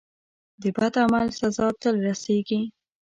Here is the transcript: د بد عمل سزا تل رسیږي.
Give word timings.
د 0.61 0.63
بد 0.77 0.93
عمل 1.03 1.27
سزا 1.39 1.67
تل 1.81 1.95
رسیږي. 2.07 2.61